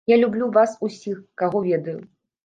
[0.09, 1.95] Я люблю вас усіх, каго ведаю.